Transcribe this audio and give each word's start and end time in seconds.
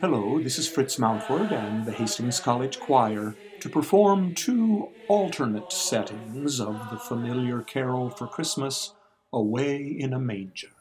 Hello. 0.00 0.42
This 0.42 0.58
is 0.58 0.66
Fritz 0.66 0.96
Mountford 0.96 1.52
and 1.52 1.84
the 1.84 1.92
Hastings 1.92 2.40
College 2.40 2.80
Choir 2.80 3.36
to 3.60 3.68
perform 3.68 4.34
two 4.34 4.88
alternate 5.08 5.70
settings 5.70 6.58
of 6.58 6.88
the 6.90 6.96
familiar 6.96 7.60
carol 7.60 8.08
for 8.08 8.26
Christmas, 8.26 8.94
Away 9.30 9.82
in 9.84 10.14
a 10.14 10.18
Manger. 10.18 10.79